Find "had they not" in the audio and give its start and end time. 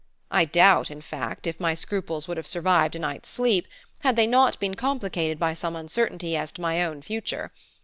3.99-4.59